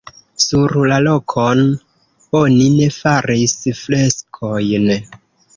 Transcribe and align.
Sur 0.43 0.71
la 0.91 0.95
rokon 1.07 1.61
oni 2.41 2.71
ne 2.79 2.87
faris 2.97 3.55
freskojn. 3.83 4.91